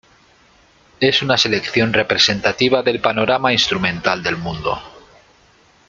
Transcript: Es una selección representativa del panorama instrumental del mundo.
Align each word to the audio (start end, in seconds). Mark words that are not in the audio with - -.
Es 0.99 1.21
una 1.21 1.37
selección 1.37 1.93
representativa 1.93 2.81
del 2.81 3.01
panorama 3.01 3.53
instrumental 3.53 4.23
del 4.23 4.35
mundo. 4.35 4.81